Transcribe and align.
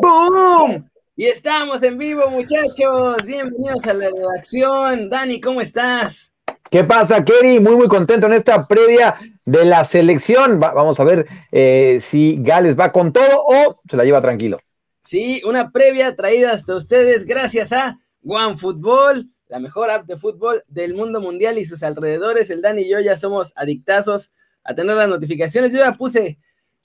¡Boom! 0.00 0.88
Y 1.16 1.26
estamos 1.26 1.82
en 1.82 1.98
vivo, 1.98 2.28
muchachos. 2.30 3.16
Bienvenidos 3.26 3.84
a 3.86 3.94
la 3.94 4.10
redacción. 4.10 5.10
Dani, 5.10 5.40
¿cómo 5.40 5.60
estás? 5.60 6.32
¿Qué 6.70 6.84
pasa, 6.84 7.24
Kerry? 7.24 7.58
Muy, 7.58 7.74
muy 7.74 7.88
contento 7.88 8.26
en 8.26 8.34
esta 8.34 8.68
previa 8.68 9.16
de 9.44 9.64
la 9.64 9.84
selección. 9.84 10.60
vamos 10.60 11.00
a 11.00 11.04
ver 11.04 11.26
eh, 11.50 11.98
si 12.00 12.36
Gales 12.40 12.78
va 12.78 12.92
con 12.92 13.12
todo 13.12 13.42
o 13.44 13.80
se 13.88 13.96
la 13.96 14.04
lleva 14.04 14.22
tranquilo. 14.22 14.58
Sí, 15.02 15.42
una 15.44 15.72
previa 15.72 16.14
traída 16.14 16.52
hasta 16.52 16.76
ustedes 16.76 17.24
gracias 17.24 17.72
a 17.72 17.98
OneFootball, 18.24 19.28
la 19.48 19.58
mejor 19.58 19.90
app 19.90 20.06
de 20.06 20.16
fútbol 20.16 20.62
del 20.68 20.94
mundo 20.94 21.20
mundial 21.20 21.58
y 21.58 21.64
sus 21.64 21.82
alrededores. 21.82 22.50
El 22.50 22.62
Dani 22.62 22.82
y 22.82 22.90
yo 22.90 23.00
ya 23.00 23.16
somos 23.16 23.52
adictazos 23.56 24.30
a 24.62 24.74
tener 24.74 24.96
las 24.96 25.08
notificaciones. 25.08 25.72
Yo 25.72 25.78
ya 25.78 25.94
puse, 25.94 26.38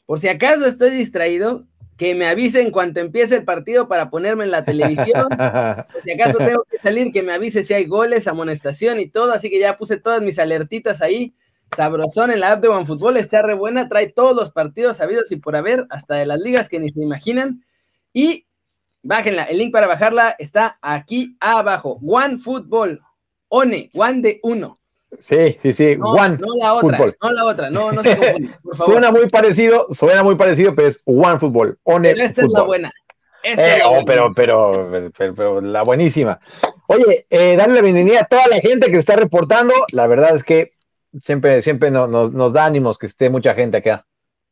por 0.06 0.20
si 0.20 0.30
acaso 0.30 0.66
estoy 0.66 0.92
distraído, 0.92 1.68
que 2.04 2.16
me 2.16 2.28
avise 2.28 2.60
en 2.60 2.70
cuanto 2.70 3.00
empiece 3.00 3.38
el 3.38 3.46
partido 3.46 3.88
para 3.88 4.10
ponerme 4.10 4.44
en 4.44 4.52
la 4.52 4.66
televisión. 4.66 5.30
si 6.04 6.12
acaso 6.12 6.38
tengo 6.38 6.66
que 6.70 6.78
salir, 6.84 7.14
que 7.14 7.24
me 7.24 7.32
avise 7.32 7.64
si 7.64 7.74
hay 7.74 7.86
goles, 7.86 8.28
amonestación 8.28 9.00
y 9.00 9.08
todo. 9.08 9.32
Así 9.32 9.50
que 9.50 9.58
ya 9.58 9.78
puse 9.78 9.96
todas 9.96 10.22
mis 10.22 10.38
alertitas 10.38 11.02
ahí. 11.02 11.34
Sabrosón 11.78 12.32
en 12.32 12.42
la 12.42 12.52
app 12.52 12.62
de 12.62 12.68
OneFootball, 12.68 13.16
está 13.16 13.42
re 13.42 13.54
buena, 13.54 13.88
trae 13.88 14.10
todos 14.10 14.36
los 14.36 14.52
partidos 14.52 14.98
sabidos 14.98 15.32
y 15.32 15.38
por 15.38 15.56
haber, 15.56 15.88
hasta 15.90 16.16
de 16.16 16.26
las 16.26 16.42
ligas 16.42 16.68
que 16.68 16.78
ni 16.78 16.90
se 16.90 17.02
imaginan. 17.02 17.64
Y 18.12 18.48
bájenla, 19.02 19.46
el 19.46 19.60
link 19.60 19.72
para 19.72 19.88
bajarla 19.88 20.36
está 20.40 20.78
aquí 20.82 21.38
abajo. 21.40 22.02
OneFootball, 22.06 23.02
One, 23.48 23.90
One 23.94 24.22
de 24.22 24.42
uno. 24.44 24.82
Sí, 25.20 25.58
sí, 25.60 25.74
sí. 25.74 25.96
No, 25.98 26.12
One 26.12 26.38
no 26.38 26.56
la 26.60 26.74
otra, 26.74 26.98
no 27.22 27.32
la 27.32 27.46
otra, 27.46 27.70
no, 27.70 27.92
no 27.92 28.02
se 28.02 28.18
confunda, 28.18 28.60
por 28.62 28.76
favor. 28.76 28.94
Suena 28.94 29.12
muy 29.12 29.30
parecido, 29.30 29.88
suena 29.92 30.24
muy 30.24 30.36
parecido, 30.36 30.76
pero 30.76 30.88
es 30.88 31.02
One 31.06 31.40
Football. 31.40 31.78
One 31.84 32.10
pero 32.12 32.24
esta 32.24 32.42
es 32.46 32.52
la 32.52 32.62
buena. 32.64 32.92
Esta 33.44 33.78
eh, 33.78 33.82
oh, 33.86 34.04
Pero, 34.06 34.34
pero, 34.34 34.72
pero, 35.18 35.62
la 35.62 35.84
buenísima. 35.84 36.40
Oye, 36.88 37.28
eh, 37.30 37.58
darle 37.58 37.76
la 37.76 37.82
bienvenida 37.82 38.22
a 38.22 38.26
toda 38.26 38.48
la 38.48 38.62
gente 38.62 38.90
que 38.90 38.98
está 38.98 39.18
reportando. 39.18 39.74
La 39.92 40.08
verdad 40.08 40.34
es 40.34 40.44
que 40.46 40.72
siempre, 41.22 41.62
siempre 41.62 41.92
nos, 41.92 42.32
nos, 42.32 42.54
da 42.54 42.66
ánimos 42.66 42.98
que 42.98 43.06
esté 43.06 43.30
mucha 43.30 43.54
gente 43.54 43.78
acá. 43.78 44.06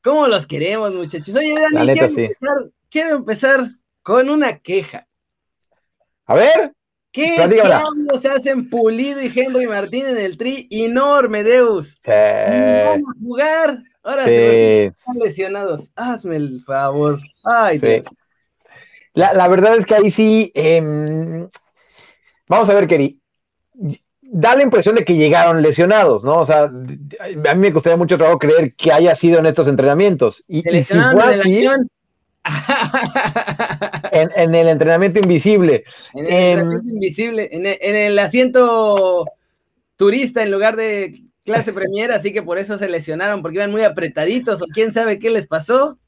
¿Cómo 0.03 0.27
los 0.27 0.45
queremos, 0.45 0.93
muchachos? 0.93 1.33
Oye, 1.35 1.55
Dani, 1.57 1.93
quiero, 1.93 2.07
empezar, 2.07 2.69
quiero 2.89 3.15
empezar 3.15 3.61
con 4.03 4.29
una 4.29 4.59
queja. 4.59 5.07
A 6.25 6.35
ver. 6.35 6.73
¿Qué 7.11 7.45
diablos 7.47 8.21
se 8.21 8.29
hacen 8.29 8.69
Pulido 8.69 9.21
y 9.21 9.31
Henry 9.35 9.67
Martín 9.67 10.05
en 10.07 10.17
el 10.17 10.37
tri 10.37 10.67
y 10.69 10.87
no 10.87 11.15
Ormedeus? 11.15 11.99
Sí. 12.01 12.11
a 12.11 12.97
jugar. 13.21 13.79
Ahora 14.01 14.23
se 14.23 14.85
están 14.85 15.17
lesionados. 15.19 15.91
Hazme 15.95 16.37
el 16.37 16.61
favor. 16.63 17.19
Ay, 17.43 17.79
Dios. 17.79 18.07
La, 19.13 19.47
verdad 19.49 19.75
es 19.75 19.85
que 19.85 19.95
ahí 19.95 20.09
sí. 20.09 20.51
Em, 20.55 21.49
vamos 22.47 22.69
a 22.69 22.73
ver, 22.73 22.87
Keri. 22.87 23.19
Da 24.21 24.55
la 24.55 24.63
impresión 24.63 24.95
de 24.95 25.03
que 25.03 25.15
llegaron 25.15 25.61
lesionados, 25.61 26.23
¿no? 26.23 26.35
O 26.35 26.45
sea, 26.45 26.63
a 26.63 26.69
mí 26.69 27.59
me 27.59 27.73
costaría 27.73 27.97
mucho 27.97 28.17
trabajo 28.17 28.39
creer 28.39 28.73
que 28.75 28.93
haya 28.93 29.13
sido 29.15 29.39
en 29.39 29.47
estos 29.47 29.67
entrenamientos. 29.67 30.45
Y, 30.47 30.61
se 30.61 30.71
lesionaron 30.71 31.33
si 31.35 31.65
en 31.65 31.73
el 31.73 31.89
en, 34.11 34.55
el 34.55 34.67
entrenamiento 34.67 35.19
invisible. 35.19 35.83
En 36.13 36.25
el 36.25 36.33
entrenamiento 36.33 36.93
invisible, 36.93 37.49
en 37.51 37.95
el, 37.95 38.19
asiento 38.19 39.25
turista 39.95 40.41
en 40.43 40.51
lugar 40.51 40.75
de 40.75 41.23
clase 41.45 41.73
premier, 41.73 42.11
así 42.11 42.33
que 42.33 42.43
por 42.43 42.57
eso 42.57 42.77
se 42.77 42.89
lesionaron, 42.89 43.41
porque 43.41 43.57
iban 43.57 43.71
muy 43.71 43.83
apretaditos 43.83 44.61
o 44.61 44.65
quién 44.65 44.93
sabe 44.93 45.19
qué 45.19 45.29
les 45.29 45.47
pasó. 45.47 45.99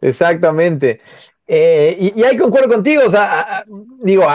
Exactamente. 0.00 1.00
Eh, 1.48 2.12
y, 2.16 2.22
ahí 2.24 2.36
concuerdo 2.36 2.68
contigo, 2.68 3.02
o 3.06 3.10
sea, 3.10 3.64
digo, 4.02 4.26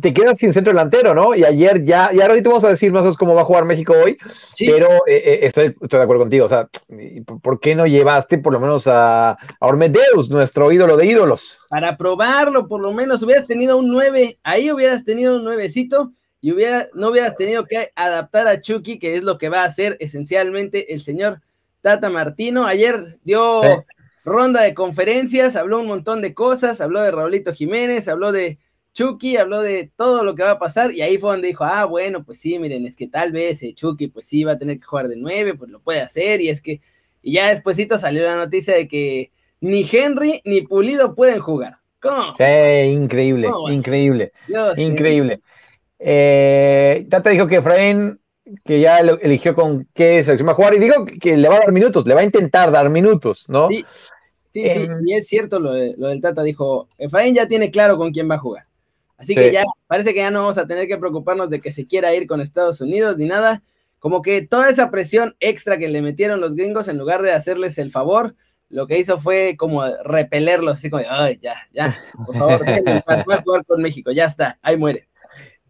te 0.00 0.14
quedas 0.14 0.38
sin 0.38 0.52
centro 0.52 0.72
delantero, 0.72 1.12
¿no? 1.12 1.34
Y 1.34 1.44
ayer 1.44 1.84
ya, 1.84 2.10
y 2.12 2.20
ahora 2.20 2.34
te 2.34 2.48
vamos 2.48 2.62
a 2.62 2.68
decir 2.68 2.92
más 2.92 3.00
o 3.00 3.04
menos 3.04 3.16
cómo 3.16 3.34
va 3.34 3.40
a 3.40 3.44
jugar 3.44 3.64
México 3.64 3.92
hoy, 3.92 4.16
pero 4.60 4.88
eh, 5.08 5.22
eh, 5.24 5.38
estoy, 5.42 5.74
estoy, 5.80 5.98
de 5.98 6.02
acuerdo 6.04 6.22
contigo, 6.22 6.46
o 6.46 6.48
sea, 6.48 6.68
¿por 7.42 7.58
qué 7.58 7.74
no 7.74 7.86
llevaste 7.86 8.38
por 8.38 8.52
lo 8.52 8.60
menos 8.60 8.86
a, 8.86 9.30
a, 9.30 9.38
Ormedeus, 9.58 10.30
nuestro 10.30 10.70
ídolo 10.70 10.96
de 10.96 11.06
ídolos? 11.06 11.58
Para 11.68 11.96
probarlo, 11.96 12.68
por 12.68 12.80
lo 12.80 12.92
menos 12.92 13.24
hubieras 13.24 13.48
tenido 13.48 13.76
un 13.76 13.90
9, 13.90 14.38
ahí 14.44 14.70
hubieras 14.70 15.04
tenido 15.04 15.38
un 15.38 15.44
nuevecito 15.44 16.12
y 16.40 16.52
hubiera, 16.52 16.86
no 16.94 17.08
hubieras 17.08 17.36
tenido 17.36 17.64
que 17.64 17.90
adaptar 17.96 18.46
a 18.46 18.60
Chucky, 18.60 19.00
que 19.00 19.16
es 19.16 19.24
lo 19.24 19.36
que 19.36 19.48
va 19.48 19.62
a 19.62 19.66
hacer 19.66 19.96
esencialmente 19.98 20.94
el 20.94 21.00
señor 21.00 21.40
Tata 21.80 22.08
Martino. 22.08 22.66
Ayer 22.66 23.18
dio 23.24 23.62
ronda 24.24 24.62
de 24.62 24.74
conferencias, 24.74 25.56
habló 25.56 25.80
un 25.80 25.86
montón 25.86 26.22
de 26.22 26.34
cosas, 26.34 26.80
habló 26.80 27.02
de 27.02 27.10
Raulito 27.10 27.52
Jiménez, 27.52 28.08
habló 28.08 28.32
de 28.32 28.58
Chucky, 28.92 29.36
habló 29.36 29.62
de 29.62 29.90
todo 29.96 30.22
lo 30.22 30.34
que 30.34 30.42
va 30.42 30.52
a 30.52 30.58
pasar 30.58 30.92
y 30.92 31.02
ahí 31.02 31.18
fue 31.18 31.32
donde 31.32 31.48
dijo, 31.48 31.64
ah, 31.64 31.84
bueno, 31.86 32.24
pues 32.24 32.38
sí, 32.38 32.58
miren, 32.58 32.86
es 32.86 32.96
que 32.96 33.08
tal 33.08 33.32
vez 33.32 33.62
eh, 33.62 33.72
Chucky 33.74 34.08
pues 34.08 34.26
sí 34.26 34.44
va 34.44 34.52
a 34.52 34.58
tener 34.58 34.78
que 34.78 34.86
jugar 34.86 35.08
de 35.08 35.16
nueve, 35.16 35.54
pues 35.54 35.70
lo 35.70 35.80
puede 35.80 36.00
hacer 36.00 36.40
y 36.40 36.48
es 36.48 36.60
que, 36.60 36.80
y 37.22 37.34
ya 37.34 37.48
despuesito 37.48 37.98
salió 37.98 38.24
la 38.24 38.36
noticia 38.36 38.74
de 38.74 38.86
que 38.86 39.32
ni 39.60 39.88
Henry 39.90 40.40
ni 40.44 40.62
Pulido 40.62 41.14
pueden 41.14 41.40
jugar. 41.40 41.78
¿Cómo? 42.00 42.34
Sí, 42.34 42.44
increíble, 42.44 43.48
increíble, 43.70 44.32
increíble. 44.76 45.40
Eh, 46.00 47.06
Tata 47.08 47.30
dijo 47.30 47.46
que 47.46 47.56
Efraín 47.56 48.18
que 48.64 48.80
ya 48.80 48.98
eligió 48.98 49.54
con 49.54 49.86
qué 49.94 50.22
selección 50.24 50.48
va 50.48 50.52
a 50.52 50.56
jugar 50.56 50.74
y 50.74 50.78
dijo 50.78 51.06
que 51.20 51.36
le 51.36 51.48
va 51.48 51.56
a 51.56 51.60
dar 51.60 51.72
minutos, 51.72 52.06
le 52.06 52.14
va 52.14 52.20
a 52.20 52.24
intentar 52.24 52.70
dar 52.70 52.90
minutos, 52.90 53.44
¿no? 53.48 53.68
Sí, 53.68 53.84
Sí, 54.52 54.68
sí, 54.68 54.80
em, 54.80 55.06
y 55.06 55.14
es 55.14 55.26
cierto 55.26 55.58
lo, 55.58 55.72
del 55.72 56.20
Tata, 56.20 56.42
dijo, 56.42 56.86
Efraín 56.98 57.34
ya 57.34 57.48
tiene 57.48 57.70
claro 57.70 57.96
con 57.96 58.12
quién 58.12 58.30
va 58.30 58.34
a 58.34 58.38
jugar. 58.38 58.66
Así 59.16 59.34
que 59.34 59.50
ya 59.50 59.62
parece 59.86 60.12
que 60.12 60.20
ya 60.20 60.30
no 60.30 60.40
vamos 60.40 60.58
a 60.58 60.66
tener 60.66 60.86
que 60.88 60.98
preocuparnos 60.98 61.48
de 61.48 61.60
que 61.60 61.72
se 61.72 61.86
quiera 61.86 62.14
ir 62.14 62.26
con 62.26 62.40
Estados 62.40 62.80
Unidos 62.80 63.16
ni 63.16 63.24
nada. 63.24 63.62
Como 63.98 64.20
que 64.20 64.42
toda 64.42 64.68
esa 64.68 64.90
presión 64.90 65.36
extra 65.40 65.78
que 65.78 65.88
le 65.88 66.02
metieron 66.02 66.40
los 66.40 66.54
gringos, 66.54 66.88
en 66.88 66.98
lugar 66.98 67.22
de 67.22 67.32
hacerles 67.32 67.78
el 67.78 67.90
favor, 67.90 68.34
lo 68.68 68.86
que 68.86 68.98
hizo 68.98 69.18
fue 69.18 69.54
como 69.56 69.84
repelerlos, 70.04 70.78
así 70.78 70.90
como, 70.90 71.02
ay, 71.08 71.38
ya, 71.40 71.54
ya, 71.72 71.98
por 72.26 72.36
favor, 72.36 72.60
para 73.06 73.22
jugar 73.22 73.64
con 73.64 73.80
México, 73.80 74.10
ya 74.10 74.26
está, 74.26 74.58
ahí 74.60 74.76
muere. 74.76 75.08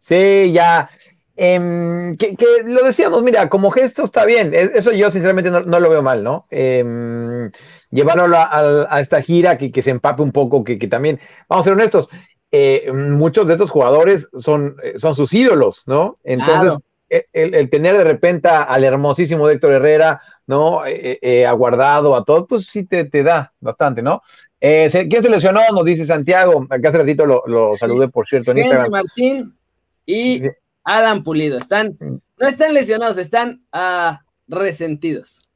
Sí, 0.01 0.51
ya. 0.53 0.91
Em, 1.35 2.17
que, 2.19 2.37
lo 2.65 2.85
decíamos, 2.85 3.23
mira, 3.23 3.49
como 3.49 3.71
gesto 3.71 4.05
está 4.05 4.27
bien, 4.27 4.53
eso 4.55 4.93
yo 4.93 5.11
sinceramente 5.11 5.51
no, 5.51 5.81
lo 5.81 5.91
veo 5.91 6.03
mal, 6.03 6.23
¿no? 6.23 6.47
Eh, 6.51 7.51
llevarlo 7.91 8.37
a, 8.37 9.01
esta 9.01 9.23
gira, 9.23 9.57
que, 9.57 9.73
que, 9.73 9.83
se 9.83 9.91
empape 9.91 10.23
un 10.23 10.33
poco, 10.33 10.63
que, 10.63 10.79
que 10.79 10.89
también, 10.89 11.21
vamos 11.49 11.65
a 11.65 11.71
ser 11.71 11.73
honestos, 11.73 12.11
eh, 12.51 12.93
muchos 12.93 13.47
de 13.47 13.55
estos 13.55 13.71
jugadores 13.71 14.29
son, 14.37 14.77
eh, 14.83 14.95
son 14.99 15.15
sus 15.15 15.33
ídolos, 15.33 15.85
¿no? 15.87 16.19
Entonces, 16.23 16.79
e, 17.09 17.27
el, 17.33 17.71
tener 17.71 17.97
de 17.97 18.05
repente 18.05 18.49
al 18.49 18.85
hermosísimo 18.85 19.49
Héctor 19.49 19.73
Herrera, 19.73 20.21
¿no? 20.47 20.83
Eh, 20.87 21.47
aguardado 21.47 22.15
a 22.15 22.25
todo, 22.25 22.47
pues 22.47 22.67
sí 22.67 22.85
te, 22.85 23.07
te 23.07 23.23
da 23.23 23.55
bastante, 23.59 24.03
¿no? 24.03 24.23
¿Quién 24.61 25.23
se 25.23 25.31
lesionó? 25.31 25.63
Nos 25.73 25.85
dice 25.87 26.05
Santiago. 26.05 26.67
Acá 26.69 26.91
hace 26.91 26.99
ratito 26.99 27.25
lo, 27.25 27.43
lo 27.47 27.75
saludé, 27.79 28.09
por 28.09 28.29
cierto, 28.29 28.51
en 28.51 28.59
Instagram. 28.59 28.91
Martín 28.91 29.57
y 30.05 30.43
Adam 30.85 31.23
Pulido. 31.23 31.59
Están, 31.59 31.97
no 32.01 32.49
están 32.49 32.75
lesionados, 32.75 33.19
están 33.19 33.65
uh, 33.73 34.17
resentidos 34.49 35.49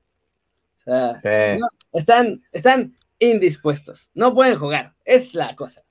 están, 1.93 2.43
están 2.53 2.97
indispuestos. 3.19 4.11
No 4.15 4.35
pueden 4.35 4.57
jugar. 4.57 4.95
Es 5.05 5.35
la 5.35 5.55
cosa. 5.57 5.83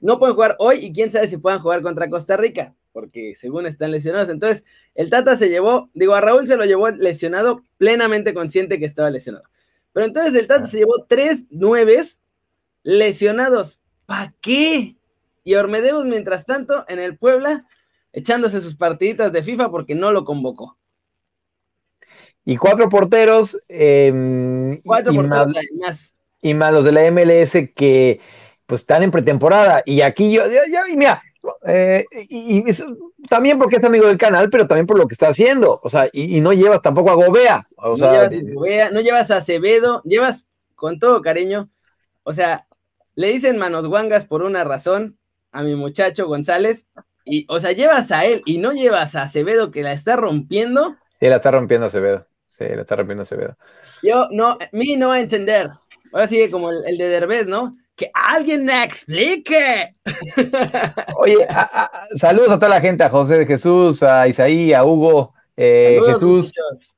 No 0.00 0.18
pueden 0.18 0.34
jugar 0.34 0.56
hoy 0.58 0.78
y 0.86 0.92
quién 0.92 1.10
sabe 1.10 1.28
si 1.28 1.36
puedan 1.36 1.60
jugar 1.60 1.82
contra 1.82 2.08
Costa 2.08 2.36
Rica, 2.36 2.74
porque 2.92 3.34
según 3.36 3.66
están 3.66 3.90
lesionados. 3.90 4.30
Entonces, 4.30 4.64
el 4.94 5.10
Tata 5.10 5.36
se 5.36 5.50
llevó, 5.50 5.90
digo, 5.92 6.14
a 6.14 6.22
Raúl 6.22 6.46
se 6.46 6.56
lo 6.56 6.64
llevó 6.64 6.88
lesionado, 6.90 7.64
plenamente 7.76 8.32
consciente 8.32 8.78
que 8.78 8.86
estaba 8.86 9.10
lesionado. 9.10 9.44
Pero 9.92 10.06
entonces 10.06 10.34
el 10.34 10.46
Tata 10.46 10.66
se 10.68 10.78
llevó 10.78 11.04
tres 11.06 11.44
nueves 11.50 12.20
lesionados. 12.82 13.78
¿Para 14.06 14.34
qué? 14.40 14.96
Y 15.44 15.54
Ormedeus, 15.54 16.06
mientras 16.06 16.46
tanto, 16.46 16.84
en 16.88 16.98
el 16.98 17.18
Puebla, 17.18 17.66
echándose 18.12 18.60
sus 18.60 18.76
partiditas 18.76 19.32
de 19.32 19.42
FIFA 19.42 19.70
porque 19.70 19.94
no 19.94 20.12
lo 20.12 20.24
convocó 20.24 20.78
y 22.44 22.56
cuatro 22.56 22.88
porteros. 22.88 23.60
Em, 23.68 24.80
cuatro 24.82 25.12
y 25.12 25.16
porteros 25.16 25.52
más, 25.78 26.14
Y 26.42 26.54
más 26.54 26.72
los 26.72 26.84
de 26.84 26.92
la 26.92 27.10
MLS 27.10 27.52
que 27.74 28.20
pues 28.66 28.82
están 28.82 29.02
en 29.02 29.10
pretemporada. 29.10 29.82
Y 29.84 30.00
aquí 30.00 30.32
yo, 30.32 30.46
ya, 30.46 30.62
ya 30.70 30.82
mira, 30.96 31.22
eh, 31.66 32.04
y, 32.28 32.64
también 33.28 33.58
porque 33.58 33.76
es 33.76 33.84
amigo 33.84 34.06
del 34.06 34.18
canal, 34.18 34.48
pero 34.50 34.66
también 34.66 34.86
por 34.86 34.98
lo 34.98 35.06
que 35.06 35.14
está 35.14 35.28
haciendo. 35.28 35.80
O 35.82 35.90
sea, 35.90 36.08
y, 36.12 36.40
no 36.40 36.52
llevas 36.52 36.82
tampoco 36.82 37.10
a 37.10 37.14
Gobea. 37.14 37.68
O 37.76 37.96
no, 37.96 38.10
llevas 38.10 38.32
a 38.32 38.36
Gobea, 38.54 38.90
no 38.90 39.00
llevas 39.00 39.30
a 39.30 39.38
Acevedo, 39.38 40.02
llevas 40.04 40.46
con 40.74 40.98
todo 40.98 41.20
cariño. 41.20 41.70
O 42.22 42.32
sea, 42.32 42.66
le 43.14 43.28
dicen 43.28 43.58
manos 43.58 43.86
guangas 43.86 44.24
por 44.24 44.42
una 44.42 44.64
razón 44.64 45.18
a 45.52 45.62
mi 45.62 45.74
muchacho 45.74 46.26
González. 46.26 46.86
Y, 47.24 47.46
o 47.48 47.60
sea, 47.60 47.72
llevas 47.72 48.10
a 48.12 48.24
él 48.24 48.42
y 48.44 48.58
no 48.58 48.72
llevas 48.72 49.14
a 49.14 49.22
Acevedo 49.22 49.70
que 49.70 49.82
la 49.82 49.92
está 49.92 50.16
rompiendo. 50.16 50.96
Sí, 51.18 51.26
la 51.26 51.36
está 51.36 51.50
rompiendo 51.50 51.86
Acevedo. 51.86 52.26
Sí, 52.48 52.64
la 52.68 52.82
está 52.82 52.96
rompiendo 52.96 53.22
Acevedo. 53.22 53.56
Yo 54.02 54.28
no, 54.30 54.58
mí 54.72 54.96
no 54.96 55.12
a 55.12 55.20
entender. 55.20 55.70
Ahora 56.12 56.28
sigue 56.28 56.50
como 56.50 56.70
el, 56.70 56.98
de 56.98 57.08
Derbez, 57.08 57.46
¿no? 57.46 57.72
Que 57.94 58.10
alguien 58.14 58.64
me 58.64 58.82
explique. 58.82 59.92
Oye, 61.16 61.46
saludos 62.16 62.50
a 62.50 62.56
toda 62.56 62.70
la 62.70 62.80
gente, 62.80 63.04
a 63.04 63.10
José 63.10 63.38
de 63.38 63.46
Jesús, 63.46 64.02
a 64.02 64.26
Isaí, 64.26 64.72
a 64.72 64.84
Hugo, 64.84 65.34
eh, 65.56 66.00
Jesús. 66.06 66.52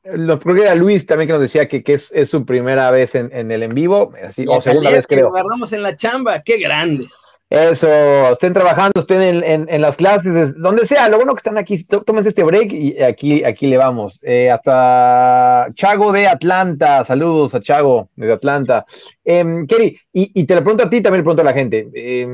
Lo 0.04 0.38
creo 0.38 0.70
a 0.70 0.75
Luis 0.76 1.04
también 1.04 1.26
que 1.26 1.32
nos 1.32 1.42
decía 1.42 1.68
que, 1.68 1.82
que 1.82 1.94
es, 1.94 2.12
su 2.30 2.46
primera 2.46 2.90
vez 2.92 3.16
en, 3.16 3.32
el 3.32 3.62
en 3.62 3.75
vivo, 3.75 4.12
así, 4.25 4.44
o 4.48 4.60
segunda 4.60 4.90
vez 4.90 5.06
creo. 5.06 5.30
Lo 5.30 5.72
en 5.72 5.82
la 5.82 5.96
chamba, 5.96 6.42
qué 6.42 6.58
grandes. 6.58 7.12
Eso, 7.52 7.87
estén 8.32 8.54
trabajando, 8.54 8.99
estén 8.99 9.44
en, 9.44 9.81
las 9.82 9.96
clases, 9.96 10.54
donde 10.56 10.87
sea. 10.87 11.10
Lo 11.10 11.19
bueno 11.19 11.34
que 11.34 11.40
están 11.40 11.58
aquí, 11.58 11.84
tómense 11.84 12.31
este 12.31 12.44
break 12.44 12.72
y 12.72 13.02
aquí, 13.02 13.44
aquí 13.44 13.66
le 13.66 13.76
vamos. 13.76 14.19
Eh, 14.22 14.50
hasta 14.50 15.66
Chago 15.75 16.12
de 16.12 16.28
Atlanta, 16.28 17.04
saludos 17.04 17.54
a 17.54 17.60
Chago 17.60 18.08
de 18.16 18.32
Atlanta. 18.32 18.87
Eh, 19.22 19.44
Kerry, 19.69 19.99
y, 20.14 20.44
te 20.46 20.54
lo 20.54 20.62
pregunto 20.62 20.84
a 20.84 20.88
ti, 20.88 21.02
también 21.02 21.19
le 21.19 21.25
pregunto 21.25 21.43
a 21.43 21.44
la 21.44 21.52
gente. 21.52 21.90
Eh, 21.94 22.26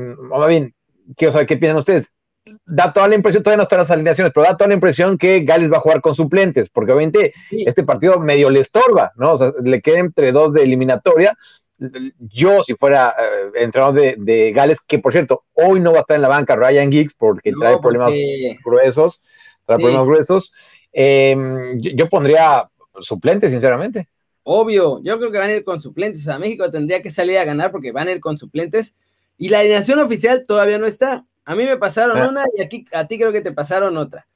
bien, 0.47 0.73
quiero 1.17 1.33
saber 1.33 1.47
qué 1.47 1.57
piensan 1.57 1.79
ustedes. 1.79 2.13
Da 2.65 2.93
toda 2.93 3.09
la 3.09 3.15
impresión, 3.15 3.43
todavía 3.43 3.57
no 3.57 3.63
están 3.63 3.79
las 3.79 3.91
alineaciones, 3.91 4.31
pero 4.33 4.45
da 4.45 4.55
toda 4.55 4.69
la 4.69 4.75
impresión 4.75 5.17
que 5.17 5.41
Gales 5.41 5.69
va 5.69 5.77
a 5.77 5.81
jugar 5.81 5.99
con 5.99 6.15
suplentes, 6.15 6.69
porque 6.69 6.93
obviamente 6.93 7.33
este 7.51 7.83
partido 7.83 8.21
medio 8.21 8.49
le 8.49 8.61
estorba, 8.61 9.11
¿no? 9.17 9.33
O 9.33 9.37
sea, 9.37 9.51
le 9.61 9.81
queda 9.81 9.99
entre 9.99 10.31
dos 10.31 10.53
de 10.53 10.63
eliminatoria 10.63 11.35
yo, 12.19 12.63
si 12.63 12.73
fuera 12.75 13.15
eh, 13.17 13.63
entrenador 13.63 14.17
de, 14.17 14.51
Gales, 14.51 14.81
que 14.81 14.99
por 14.99 15.11
cierto, 15.11 15.45
hoy 15.53 15.79
no 15.79 15.91
va 15.91 15.99
a 15.99 16.01
estar 16.01 16.15
en 16.15 16.21
la 16.21 16.27
banca 16.27 16.55
Ryan 16.55 16.91
Giggs 16.91 17.13
porque 17.13 17.51
trae 17.51 17.79
problemas 17.79 18.13
gruesos, 18.63 19.23
trae 19.65 19.77
problemas 19.77 20.05
gruesos, 20.05 20.53
em, 20.91 21.79
yo, 21.79 22.09
pondría 22.09 22.69
suplentes, 22.99 23.51
sinceramente. 23.51 24.09
Obvio, 24.43 25.01
yo 25.03 25.17
creo 25.19 25.31
que 25.31 25.37
van 25.37 25.49
a 25.49 25.53
ir 25.53 25.63
con 25.63 25.81
suplentes. 25.81 26.21
O 26.21 26.25
sea, 26.25 26.39
México 26.39 26.69
tendría 26.71 27.01
que 27.01 27.09
salir 27.09 27.37
a 27.37 27.45
ganar 27.45 27.71
porque 27.71 27.91
van 27.91 28.07
a 28.07 28.11
ir 28.11 28.19
con 28.19 28.37
suplentes. 28.37 28.95
Y 29.37 29.49
la 29.49 29.59
alineación 29.59 29.99
oficial 29.99 30.43
todavía 30.45 30.79
no 30.79 30.85
está. 30.85 31.25
A 31.45 31.55
mí 31.55 31.63
me 31.63 31.77
pasaron 31.77 32.17
ah. 32.17 32.29
una 32.29 32.43
y 32.57 32.61
aquí 32.61 32.85
a 32.91 33.07
ti 33.07 33.17
creo 33.17 33.31
que 33.31 33.41
te 33.41 33.51
pasaron 33.51 33.95
otra. 33.95 34.27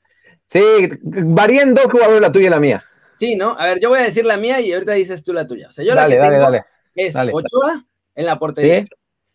Sí, 0.46 0.62
varían 1.02 1.74
dos 1.74 1.86
jugadores, 1.86 2.22
la 2.22 2.32
tuya 2.32 2.48
y 2.48 2.50
la 2.50 2.60
mía. 2.60 2.86
Sí, 3.18 3.36
¿no? 3.36 3.56
A 3.58 3.66
ver, 3.66 3.80
yo 3.80 3.90
voy 3.90 4.00
a 4.00 4.04
decir 4.04 4.26
la 4.26 4.38
mía 4.38 4.62
y 4.62 4.72
ahorita 4.72 4.94
dices 4.94 5.24
tú 5.24 5.34
la 5.34 5.48
tuya. 5.48 5.70
O 5.70 5.72
sea, 5.72 5.84
yo 5.84 5.96
la 5.96 6.08
que 6.08 6.18
dale, 6.18 6.38
dale 6.38 6.64
es 6.96 7.16
Ochoa 7.16 7.86
en 8.16 8.26
la 8.26 8.40
portería, 8.40 8.86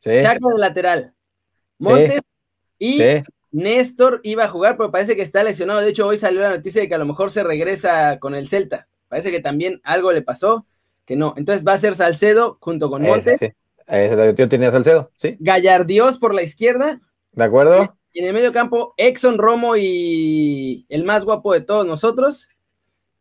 Chaca 0.00 0.38
de 0.54 0.58
lateral, 0.58 1.14
Montes 1.78 2.20
y 2.78 3.02
Néstor 3.50 4.20
iba 4.24 4.44
a 4.44 4.48
jugar, 4.48 4.76
pero 4.76 4.90
parece 4.90 5.16
que 5.16 5.22
está 5.22 5.42
lesionado. 5.42 5.80
De 5.80 5.88
hecho, 5.88 6.06
hoy 6.06 6.18
salió 6.18 6.40
la 6.40 6.50
noticia 6.50 6.82
de 6.82 6.88
que 6.88 6.94
a 6.94 6.98
lo 6.98 7.06
mejor 7.06 7.30
se 7.30 7.42
regresa 7.42 8.18
con 8.18 8.34
el 8.34 8.48
Celta. 8.48 8.88
Parece 9.08 9.30
que 9.30 9.40
también 9.40 9.80
algo 9.84 10.12
le 10.12 10.22
pasó, 10.22 10.66
que 11.06 11.16
no. 11.16 11.34
Entonces 11.36 11.66
va 11.66 11.72
a 11.72 11.78
ser 11.78 11.94
Salcedo 11.94 12.58
junto 12.60 12.90
con 12.90 13.02
Montes. 13.02 13.38
Ese, 13.86 14.34
tío 14.34 14.48
tenía 14.48 14.70
Salcedo, 14.70 15.10
sí. 15.16 15.36
Gallardios 15.40 16.18
por 16.18 16.34
la 16.34 16.42
izquierda. 16.42 17.00
De 17.32 17.44
acuerdo. 17.44 17.96
Y 18.12 18.20
en 18.20 18.26
el 18.26 18.34
medio 18.34 18.52
campo, 18.52 18.94
Exxon 18.96 19.38
Romo 19.38 19.76
y 19.76 20.84
el 20.88 21.04
más 21.04 21.24
guapo 21.24 21.52
de 21.52 21.62
todos 21.62 21.86
nosotros. 21.86 22.48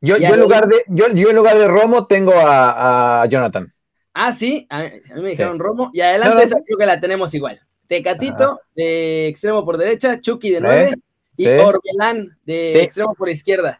Yo, 0.01 0.17
en, 0.17 0.39
lugar 0.39 0.67
de, 0.67 0.83
yo, 0.87 1.07
en 1.07 1.35
lugar 1.35 1.57
de 1.57 1.67
Romo 1.67 2.05
tengo 2.05 2.33
a 2.35 3.25
Jonathan. 3.29 3.73
Ah, 4.19 4.33
sí, 4.33 4.65
a 4.71 4.79
mí, 4.79 4.89
me 5.15 5.29
dijeron 5.29 5.59
Romo. 5.59 5.91
Y 5.93 6.01
adelante 6.01 6.49
creo 6.65 6.77
que 6.79 6.85
la 6.87 6.99
tenemos 6.99 7.31
igual. 7.35 7.59
Tecatito 7.85 8.59
de 8.75 9.27
extremo 9.27 9.63
por 9.63 9.77
derecha, 9.77 10.19
Chucky 10.19 10.49
de 10.49 10.59
nueve 10.59 10.95
y 11.37 11.47
Orbelán 11.47 12.35
de 12.43 12.81
extremo 12.81 13.13
por 13.13 13.29
izquierda. 13.29 13.79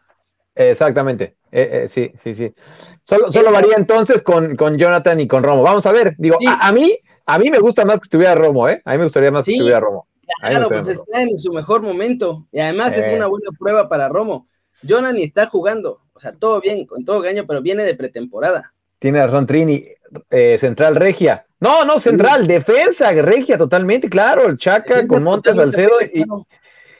Exactamente. 0.54 1.36
Eh, 1.50 1.70
eh, 1.72 1.88
sí, 1.88 2.12
sí, 2.22 2.36
sí. 2.36 2.54
Solo, 3.02 3.32
solo 3.32 3.50
varía 3.50 3.74
entonces 3.76 4.22
con, 4.22 4.54
con, 4.54 4.78
Jonathan 4.78 5.18
y 5.18 5.26
con 5.26 5.42
Romo. 5.42 5.64
Vamos 5.64 5.86
a 5.86 5.92
ver. 5.92 6.14
Digo, 6.18 6.38
a, 6.46 6.70
mí, 6.70 6.96
a 7.26 7.38
mí 7.40 7.50
me 7.50 7.58
gusta 7.58 7.84
más 7.84 7.98
que 7.98 8.04
estuviera 8.04 8.36
Romo, 8.36 8.68
¿eh? 8.68 8.80
A 8.84 8.92
mí 8.92 8.98
me 8.98 9.04
gustaría 9.04 9.32
más 9.32 9.44
que 9.44 9.52
estuviera 9.52 9.80
Romo. 9.80 10.06
Claro, 10.40 10.68
pues 10.68 10.86
está 10.86 11.22
en 11.22 11.36
su 11.36 11.52
mejor 11.52 11.82
momento. 11.82 12.46
Y 12.52 12.60
además 12.60 12.96
es 12.96 13.12
una 13.12 13.26
buena 13.26 13.50
prueba 13.58 13.88
para 13.88 14.08
Romo. 14.08 14.46
Jonathan 14.82 15.16
está 15.16 15.46
jugando. 15.46 16.02
O 16.12 16.20
sea, 16.20 16.32
todo 16.32 16.60
bien, 16.60 16.86
con 16.86 17.04
todo 17.04 17.20
gaño, 17.22 17.44
pero 17.48 17.60
viene 17.60 17.82
de 17.82 17.96
pretemporada. 17.96 18.72
Tiene 19.00 19.24
razón 19.24 19.46
Trini. 19.46 19.84
Eh, 20.30 20.56
central 20.58 20.96
Regia. 20.96 21.46
No, 21.60 21.84
no, 21.84 21.98
central, 21.98 22.46
defensa 22.46 23.10
Regia, 23.12 23.58
totalmente, 23.58 24.08
claro. 24.08 24.46
El 24.46 24.58
Chaca 24.58 25.06
con 25.06 25.22
Montes 25.22 25.56
Salcedo 25.56 25.94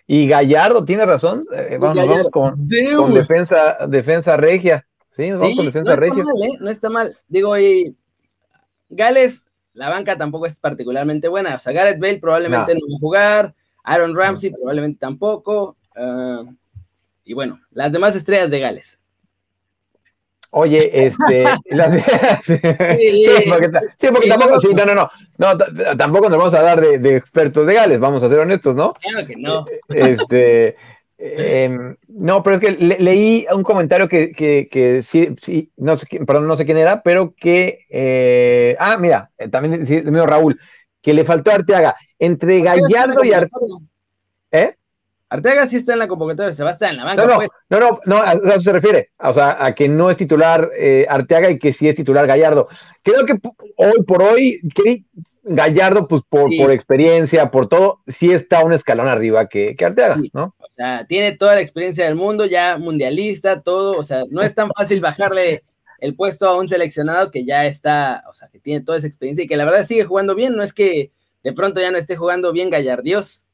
y, 0.06 0.26
Gallardo, 0.26 0.84
tiene 0.84 1.04
razón. 1.04 1.46
Eh, 1.54 1.76
vamos, 1.78 2.30
con, 2.30 2.66
defensa, 2.66 3.78
defensa 3.88 4.36
Regia. 4.36 4.86
Sí, 5.10 5.30
vamos 5.30 5.56
con 5.56 5.66
defensa 5.66 5.90
no 5.90 5.96
Regia. 5.96 6.22
Está 6.22 6.32
mal, 6.32 6.42
¿eh? 6.42 6.58
No 6.60 6.70
está 6.70 6.90
mal. 6.90 7.18
Digo, 7.28 7.58
y 7.58 7.94
Gales, 8.88 9.44
la 9.74 9.90
banca 9.90 10.16
tampoco 10.16 10.46
es 10.46 10.56
particularmente 10.56 11.28
buena. 11.28 11.54
O 11.54 11.58
sea, 11.58 11.72
Gareth 11.72 12.00
Bale 12.00 12.18
probablemente 12.18 12.74
no, 12.74 12.80
va 12.80 12.96
a 12.96 13.00
jugar. 13.00 13.54
Aaron 13.84 14.16
Ramsey 14.16 14.50
probablemente 14.50 14.98
tampoco. 14.98 15.76
Ah, 15.96 16.44
y 17.24 17.34
bueno, 17.34 17.60
las 17.70 17.92
demás 17.92 18.16
estrellas 18.16 18.50
de 18.50 18.60
Gales. 18.60 18.97
Oye, 20.50 21.06
este, 21.06 21.44
sí, 22.42 23.26
porque, 23.48 24.28
tampoco, 24.28 24.60
sí, 24.60 24.68
no, 24.74 24.86
no, 24.86 24.94
no, 24.94 25.10
no, 25.36 25.58
tampoco 25.96 26.30
nos 26.30 26.38
vamos 26.38 26.54
a 26.54 26.62
dar 26.62 26.80
de, 26.80 27.16
expertos 27.16 27.66
de 27.66 27.74
Gales, 27.74 28.00
vamos 28.00 28.22
a 28.22 28.28
ser 28.28 28.38
honestos, 28.38 28.74
¿no? 28.74 28.94
Claro 28.94 29.26
que 29.26 29.36
no. 29.36 29.66
Este, 29.88 30.76
em, 31.18 31.96
no, 32.08 32.42
pero 32.42 32.56
es 32.56 32.62
que 32.62 32.70
leí 32.72 33.46
un 33.52 33.62
comentario 33.62 34.08
que, 34.08 34.32
que, 34.32 35.02
sí, 35.02 35.34
sí, 35.42 35.70
no 35.76 35.96
sé, 35.96 36.06
perdón, 36.26 36.48
no 36.48 36.56
sé 36.56 36.64
quién 36.64 36.78
era, 36.78 37.02
pero 37.02 37.34
que, 37.36 37.84
eh, 37.90 38.74
ah, 38.80 38.96
mira, 38.98 39.30
eh, 39.36 39.48
también 39.48 39.86
sí, 39.86 39.96
el 39.96 40.10
mío 40.10 40.24
Raúl, 40.24 40.58
que 41.02 41.12
le 41.12 41.24
faltó 41.24 41.50
a 41.50 41.56
Arteaga, 41.56 41.94
entre 42.18 42.62
Gallardo 42.62 43.22
y 43.22 43.32
Arteaga, 43.32 43.66
¿eh? 44.52 44.76
Arteaga 45.30 45.66
sí 45.66 45.76
está 45.76 45.92
en 45.92 45.98
la 45.98 46.08
convocatoria, 46.08 46.52
se 46.52 46.62
va 46.62 46.70
a 46.70 46.72
estar 46.72 46.90
en 46.90 46.96
la 46.96 47.04
banca. 47.04 47.22
No, 47.22 47.28
no, 47.28 47.36
pues. 47.36 47.50
no, 47.68 47.80
no, 47.80 48.00
no, 48.06 48.16
a 48.22 48.32
eso 48.32 48.60
se 48.60 48.72
refiere. 48.72 49.10
O 49.18 49.32
sea, 49.34 49.62
a 49.62 49.74
que 49.74 49.86
no 49.86 50.10
es 50.10 50.16
titular 50.16 50.70
eh, 50.76 51.06
Arteaga 51.08 51.50
y 51.50 51.58
que 51.58 51.74
sí 51.74 51.86
es 51.86 51.94
titular 51.94 52.26
Gallardo. 52.26 52.68
Creo 53.02 53.26
que 53.26 53.38
hoy 53.76 54.02
por 54.06 54.22
hoy, 54.22 54.62
Gallardo, 55.42 56.08
pues 56.08 56.22
por, 56.26 56.48
por 56.56 56.70
experiencia, 56.70 57.50
por 57.50 57.68
todo, 57.68 58.00
sí 58.06 58.32
está 58.32 58.64
un 58.64 58.72
escalón 58.72 59.06
arriba 59.06 59.48
que, 59.48 59.76
que 59.76 59.84
Arteaga, 59.84 60.16
¿no? 60.32 60.54
O 60.58 60.70
sea, 60.70 61.04
tiene 61.06 61.36
toda 61.36 61.56
la 61.56 61.60
experiencia 61.60 62.06
del 62.06 62.14
mundo, 62.14 62.46
ya 62.46 62.78
mundialista, 62.78 63.60
todo. 63.60 63.98
O 63.98 64.04
sea, 64.04 64.22
no 64.30 64.42
es 64.42 64.54
tan 64.54 64.70
fácil 64.70 65.00
bajarle 65.00 65.62
el 65.98 66.16
puesto 66.16 66.46
a 66.46 66.56
un 66.56 66.70
seleccionado 66.70 67.30
que 67.30 67.44
ya 67.44 67.66
está, 67.66 68.24
o 68.30 68.34
sea, 68.34 68.48
que 68.48 68.60
tiene 68.60 68.82
toda 68.82 68.96
esa 68.96 69.08
experiencia 69.08 69.44
y 69.44 69.48
que 69.48 69.56
la 69.58 69.66
verdad 69.66 69.84
sigue 69.84 70.04
jugando 70.04 70.34
bien. 70.34 70.56
No 70.56 70.62
es 70.62 70.72
que 70.72 71.12
de 71.44 71.52
pronto 71.52 71.80
ya 71.80 71.90
no 71.90 71.98
esté 71.98 72.16
jugando 72.16 72.50
bien 72.52 72.70
Gallardios 72.70 73.44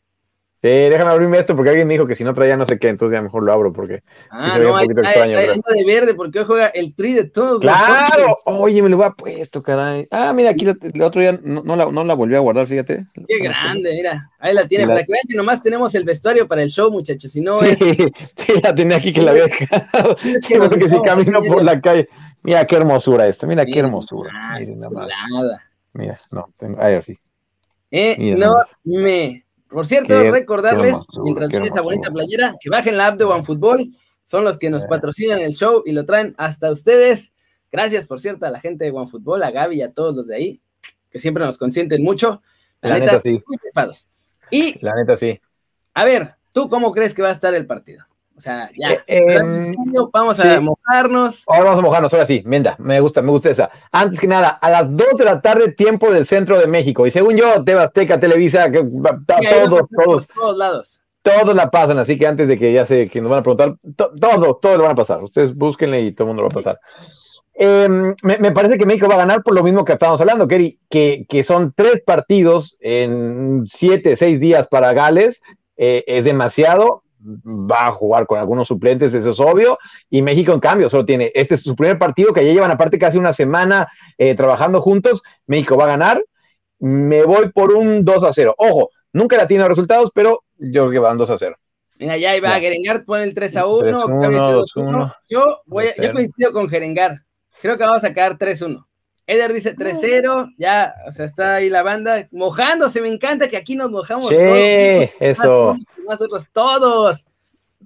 Déjame 0.64 1.10
abrirme 1.10 1.38
esto 1.38 1.54
porque 1.54 1.68
alguien 1.68 1.86
me 1.86 1.92
dijo 1.92 2.06
que 2.06 2.14
si 2.14 2.24
no 2.24 2.32
traía 2.32 2.56
no 2.56 2.64
sé 2.64 2.78
qué, 2.78 2.88
entonces 2.88 3.14
ya 3.14 3.20
mejor 3.20 3.42
lo 3.42 3.52
abro 3.52 3.70
porque. 3.70 4.02
Ah, 4.30 4.58
no, 4.58 4.74
hay, 4.74 4.88
de 4.88 5.84
verde 5.86 6.14
porque 6.14 6.38
hoy 6.38 6.44
juega 6.46 6.68
el 6.68 6.94
tri 6.94 7.12
de 7.12 7.24
todos. 7.24 7.60
Claro, 7.60 8.38
oye, 8.46 8.80
me 8.80 8.88
lo 8.88 8.96
voy 8.96 9.04
a 9.04 9.10
puesto, 9.10 9.62
caray. 9.62 10.08
Ah, 10.10 10.32
mira, 10.32 10.50
aquí 10.50 10.64
el 10.64 11.02
otro 11.02 11.20
día 11.20 11.38
no, 11.42 11.62
no, 11.62 11.76
la, 11.76 11.84
no 11.86 12.02
la 12.02 12.14
volví 12.14 12.34
a 12.34 12.38
guardar, 12.38 12.66
fíjate. 12.66 13.04
Qué 13.28 13.38
grande, 13.40 13.92
mira. 13.92 14.30
Ahí 14.38 14.54
la 14.54 14.66
tiene, 14.66 14.86
para 14.86 15.00
que 15.00 15.12
vean 15.12 15.24
que 15.28 15.36
nomás 15.36 15.62
tenemos 15.62 15.94
el 15.94 16.04
vestuario 16.04 16.48
para 16.48 16.62
el 16.62 16.70
show, 16.70 16.90
muchachos. 16.90 17.30
Si 17.30 17.42
no 17.42 17.60
sí, 17.60 17.66
es. 17.68 17.78
Sí, 18.36 18.54
la 18.62 18.74
tenía 18.74 18.96
aquí 18.96 19.12
que 19.12 19.20
la 19.20 19.32
había 19.32 19.44
dejado. 19.44 20.16
Es 20.24 20.46
que 20.46 20.58
porque 20.58 20.88
si 20.88 20.98
camino 21.02 21.42
por 21.42 21.62
la 21.62 21.78
calle. 21.78 22.08
Mira 22.42 22.66
qué 22.66 22.76
hermosura 22.76 23.26
esta, 23.26 23.46
mira 23.46 23.66
qué 23.66 23.80
hermosura. 23.80 24.32
Mira, 24.58 25.60
Mira, 25.92 26.20
no, 26.30 26.48
tengo, 26.56 26.80
a 26.80 26.88
ver, 26.88 27.04
sí. 27.04 27.18
Eh, 27.90 28.34
no 28.34 28.56
me 28.82 29.43
por 29.74 29.86
cierto, 29.86 30.22
recordarles, 30.30 30.96
mientras 31.22 31.48
ven 31.50 31.64
esa 31.64 31.82
bonita 31.82 32.10
playera, 32.10 32.54
que 32.60 32.70
bajen 32.70 32.96
la 32.96 33.08
app 33.08 33.18
de 33.18 33.24
OneFootball. 33.24 33.92
Son 34.22 34.42
los 34.44 34.56
que 34.56 34.70
nos 34.70 34.86
patrocinan 34.86 35.40
el 35.40 35.52
show 35.52 35.82
y 35.84 35.92
lo 35.92 36.06
traen 36.06 36.34
hasta 36.38 36.70
ustedes. 36.70 37.32
Gracias, 37.70 38.06
por 38.06 38.20
cierto, 38.20 38.46
a 38.46 38.50
la 38.50 38.60
gente 38.60 38.84
de 38.84 38.92
OneFootball, 38.92 39.42
a 39.42 39.50
Gaby 39.50 39.76
y 39.76 39.82
a 39.82 39.92
todos 39.92 40.14
los 40.14 40.26
de 40.28 40.36
ahí, 40.36 40.60
que 41.10 41.18
siempre 41.18 41.44
nos 41.44 41.58
consienten 41.58 42.02
mucho. 42.02 42.40
La, 42.80 42.98
neta, 42.98 43.18
sí. 43.20 43.42
Y, 44.50 44.78
la 44.82 44.94
neta, 44.94 45.16
sí. 45.16 45.40
A 45.92 46.04
ver, 46.04 46.36
¿tú 46.52 46.68
cómo 46.68 46.92
crees 46.92 47.12
que 47.12 47.22
va 47.22 47.28
a 47.28 47.32
estar 47.32 47.52
el 47.52 47.66
partido? 47.66 48.06
O 48.36 48.40
sea, 48.40 48.68
ya. 48.76 48.92
Eh, 49.06 49.36
em, 49.36 49.72
vamos 50.12 50.40
a 50.40 50.60
mojarnos. 50.60 51.44
Ahora 51.46 51.64
vamos 51.64 51.78
a 51.78 51.82
mojarnos, 51.82 52.12
ahora 52.12 52.26
sí. 52.26 52.42
Menda, 52.44 52.74
me 52.78 53.00
gusta, 53.00 53.22
me 53.22 53.30
gusta 53.30 53.50
esa. 53.50 53.70
Antes 53.92 54.18
que 54.18 54.26
nada, 54.26 54.48
a 54.48 54.70
las 54.70 54.94
2 54.94 55.06
de 55.18 55.24
la 55.24 55.40
tarde, 55.40 55.72
tiempo 55.72 56.10
del 56.10 56.26
centro 56.26 56.58
de 56.58 56.66
México. 56.66 57.06
Y 57.06 57.10
según 57.10 57.36
yo, 57.36 57.62
Tebasteca, 57.64 58.18
Televisa, 58.18 58.70
que, 58.70 58.82
todos, 58.82 59.88
todos. 59.88 60.28
todos 60.28 60.56
lados. 60.56 61.00
Todos 61.22 61.54
la 61.54 61.70
pasan, 61.70 61.96
así 61.98 62.18
que 62.18 62.26
antes 62.26 62.48
de 62.48 62.58
que 62.58 62.72
ya 62.72 62.84
sé 62.84 63.08
que 63.08 63.20
nos 63.20 63.30
van 63.30 63.40
a 63.40 63.42
preguntar, 63.42 63.76
todos, 63.96 64.60
todos 64.60 64.76
lo 64.76 64.82
van 64.82 64.92
a 64.92 64.96
pasar. 64.96 65.24
Ustedes 65.24 65.54
búsquenle 65.54 66.02
y 66.02 66.12
todo 66.12 66.24
el 66.24 66.28
mundo 66.28 66.42
lo 66.42 66.48
va 66.48 66.52
a 66.52 66.62
pasar. 66.62 66.80
Em, 67.54 68.14
me, 68.22 68.50
parece 68.50 68.76
que 68.76 68.84
México 68.84 69.06
va 69.06 69.14
a 69.14 69.18
ganar 69.18 69.42
por 69.44 69.54
lo 69.54 69.62
mismo 69.62 69.84
que 69.84 69.92
estábamos 69.92 70.20
hablando, 70.20 70.48
Kerry, 70.48 70.80
que, 70.90 71.24
que 71.28 71.44
son 71.44 71.72
tres 71.74 72.02
partidos 72.04 72.76
en 72.80 73.62
siete, 73.66 74.16
seis 74.16 74.40
días 74.40 74.66
para 74.66 74.92
Gales. 74.92 75.40
Eh, 75.76 76.04
es 76.06 76.24
demasiado 76.24 77.03
va 77.24 77.86
a 77.86 77.92
jugar 77.92 78.26
con 78.26 78.38
algunos 78.38 78.68
suplentes, 78.68 79.14
eso 79.14 79.30
es 79.30 79.40
obvio, 79.40 79.78
y 80.10 80.22
México 80.22 80.52
en 80.52 80.60
cambio 80.60 80.88
solo 80.88 81.04
tiene, 81.04 81.32
este 81.34 81.54
es 81.54 81.62
su 81.62 81.74
primer 81.74 81.98
partido 81.98 82.32
que 82.32 82.44
ya 82.44 82.52
llevan 82.52 82.70
aparte 82.70 82.98
casi 82.98 83.18
una 83.18 83.32
semana 83.32 83.88
eh, 84.18 84.34
trabajando 84.34 84.80
juntos, 84.80 85.22
México 85.46 85.76
va 85.76 85.84
a 85.84 85.88
ganar, 85.88 86.24
me 86.78 87.24
voy 87.24 87.50
por 87.50 87.72
un 87.72 88.04
2 88.04 88.24
a 88.24 88.32
0. 88.32 88.54
Ojo, 88.58 88.90
nunca 89.12 89.36
la 89.36 89.48
tiene 89.48 89.66
resultados, 89.66 90.10
pero 90.14 90.44
yo 90.58 90.82
creo 90.82 90.90
que 90.90 90.98
van 90.98 91.16
2 91.16 91.30
a 91.30 91.38
0. 91.38 91.56
Mira, 91.98 92.16
ya 92.18 92.36
iba 92.36 92.50
Gerengar, 92.58 93.04
pone 93.04 93.22
el 93.22 93.34
3 93.34 93.56
a 93.56 93.66
1. 93.66 94.08
2 94.08 94.76
1. 94.76 95.14
Yo, 95.28 95.62
voy 95.66 95.86
yo 96.00 96.12
coincido 96.12 96.52
con 96.52 96.68
Gerengar. 96.68 97.22
Creo 97.62 97.78
que 97.78 97.84
vamos 97.84 98.04
a 98.04 98.08
sacar 98.08 98.36
3 98.36 98.62
a 98.62 98.66
1. 98.66 98.88
Eder 99.26 99.52
dice 99.52 99.74
3-0, 99.74 100.54
ya, 100.58 100.94
o 101.06 101.10
sea, 101.10 101.24
está 101.24 101.56
ahí 101.56 101.70
la 101.70 101.82
banda 101.82 102.28
mojándose, 102.30 103.00
me 103.00 103.08
encanta 103.08 103.48
que 103.48 103.56
aquí 103.56 103.74
nos 103.74 103.90
mojamos 103.90 104.28
sí, 104.28 104.36
eso. 104.38 105.76
Nosotros 106.06 106.46
todos, 106.52 107.20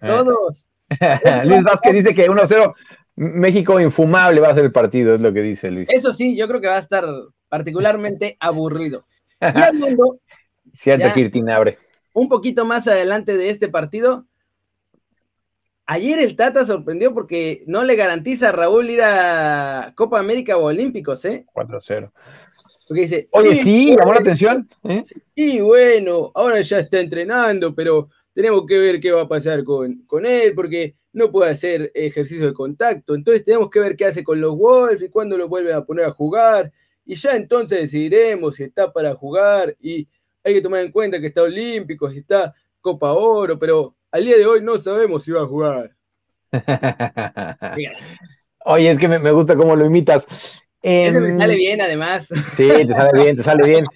eh. 0.01 0.07
todos. 0.07 0.67
Luis 1.45 1.63
Vázquez 1.63 1.93
dice 1.93 2.15
que 2.15 2.29
1-0, 2.29 2.75
México 3.15 3.79
infumable 3.79 4.41
va 4.41 4.49
a 4.49 4.55
ser 4.55 4.65
el 4.65 4.73
partido, 4.73 5.15
es 5.15 5.21
lo 5.21 5.33
que 5.33 5.43
dice 5.43 5.71
Luis. 5.71 5.89
Eso 5.91 6.13
sí, 6.13 6.37
yo 6.37 6.49
creo 6.49 6.61
que 6.61 6.67
va 6.67 6.77
a 6.77 6.81
estar 6.81 7.05
particularmente 7.49 8.37
aburrido. 8.41 9.05
Y 9.41 9.61
hablando... 9.61 10.19
Cierto, 10.73 11.13
Kirtinabre. 11.15 11.79
Un 12.13 12.29
poquito 12.29 12.65
más 12.65 12.87
adelante 12.89 13.37
de 13.37 13.51
este 13.51 13.69
partido, 13.69 14.27
Ayer 15.91 16.19
el 16.19 16.37
Tata 16.37 16.67
sorprendió 16.67 17.15
porque 17.15 17.65
no 17.67 17.83
le 17.83 17.97
garantiza 17.97 18.51
a 18.51 18.53
Raúl 18.53 18.91
ir 18.91 19.01
a 19.03 19.95
Copa 19.97 20.21
América 20.21 20.59
o 20.59 20.65
Olímpicos, 20.65 21.25
¿eh? 21.25 21.47
4-0. 21.55 22.13
Porque 22.87 23.01
dice. 23.01 23.27
Oye, 23.31 23.55
sí, 23.55 23.97
llamó 23.97 24.13
la 24.13 24.21
atención. 24.21 24.69
¿eh? 24.85 25.03
Y 25.35 25.61
bueno, 25.61 26.31
ahora 26.35 26.61
ya 26.61 26.81
está 26.81 27.01
entrenando, 27.01 27.75
pero 27.75 28.11
tenemos 28.35 28.67
que 28.67 28.77
ver 28.77 29.01
qué 29.01 29.13
va 29.13 29.23
a 29.23 29.29
pasar 29.29 29.65
con, 29.65 30.05
con 30.07 30.27
él, 30.27 30.53
porque 30.55 30.95
no 31.15 31.33
puede 31.33 31.53
hacer 31.53 31.91
ejercicio 31.95 32.45
de 32.45 32.53
contacto. 32.53 33.15
Entonces 33.15 33.43
tenemos 33.43 33.71
que 33.71 33.81
ver 33.81 33.97
qué 33.97 34.05
hace 34.05 34.23
con 34.23 34.43
los 34.43 34.59
Wolves 34.59 35.01
y 35.01 35.09
cuándo 35.09 35.39
lo 35.39 35.49
vuelven 35.49 35.75
a 35.75 35.87
poner 35.87 36.05
a 36.05 36.11
jugar. 36.11 36.71
Y 37.07 37.15
ya 37.15 37.35
entonces 37.35 37.81
decidiremos 37.81 38.57
si 38.57 38.65
está 38.65 38.93
para 38.93 39.15
jugar. 39.15 39.75
Y 39.81 40.07
hay 40.45 40.53
que 40.53 40.61
tomar 40.61 40.83
en 40.83 40.93
cuenta 40.93 41.19
que 41.19 41.29
está 41.29 41.45
Olímpico, 41.45 42.11
si 42.11 42.19
está 42.19 42.55
Copa 42.83 43.15
Oro, 43.15 43.59
pero 43.59 43.97
al 44.11 44.25
día 44.25 44.37
de 44.37 44.47
hoy 44.47 44.63
no 44.63 44.79
sabemos 44.79 45.25
si 45.25 45.33
va 45.33 45.43
a 45.43 45.47
jugar. 45.47 45.91
Oye, 48.65 48.91
es 48.91 48.99
que 48.99 49.09
me, 49.09 49.33
gusta 49.33 49.57
cómo 49.57 49.77
lo 49.77 49.87
imitas. 49.87 50.27
Eso 50.83 51.21
me 51.21 51.33
sale 51.33 51.57
bien, 51.57 51.81
además. 51.81 52.29
Sí, 52.53 52.69
te 52.69 52.93
sale 52.93 53.23
bien, 53.23 53.37
te 53.37 53.43
sale 53.43 53.67
bien. 53.67 53.87